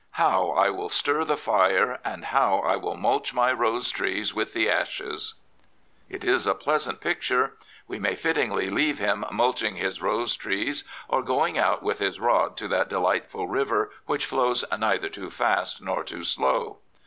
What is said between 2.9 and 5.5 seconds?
m^ilph my rose trees with the ashes